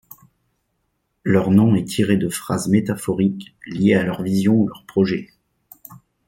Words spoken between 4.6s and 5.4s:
leur projet.